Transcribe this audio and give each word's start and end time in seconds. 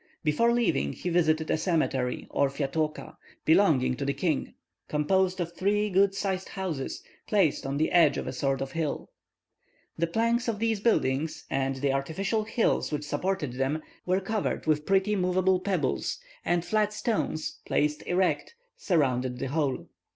Before 0.23 0.51
leaving, 0.51 0.93
he 0.93 1.09
visited 1.09 1.51
a 1.51 1.57
cemetery 1.57 2.25
or 2.31 2.49
"Fiatooka," 2.49 3.17
belonging 3.45 3.95
to 3.97 4.03
the 4.03 4.15
king, 4.15 4.55
composed 4.87 5.39
of 5.39 5.53
three 5.53 5.91
good 5.91 6.15
sized 6.15 6.49
houses, 6.49 7.03
placed 7.27 7.67
on 7.67 7.77
the 7.77 7.91
edge 7.91 8.17
of 8.17 8.25
a 8.25 8.33
sort 8.33 8.61
of 8.61 8.71
hill. 8.71 9.11
The 9.99 10.07
planks 10.07 10.47
of 10.47 10.57
these 10.57 10.79
buildings, 10.79 11.45
and 11.51 11.75
the 11.75 11.93
artificial 11.93 12.45
hills 12.45 12.91
which 12.91 13.03
supported 13.03 13.53
them, 13.53 13.83
were 14.07 14.19
covered 14.21 14.65
with 14.65 14.87
pretty 14.87 15.15
movable 15.15 15.59
pebbles, 15.59 16.19
and 16.43 16.65
flat 16.65 16.93
stones, 16.93 17.59
placed 17.67 18.01
erect, 18.07 18.55
surrounded 18.75 19.37
the 19.37 19.49
whole. 19.49 19.85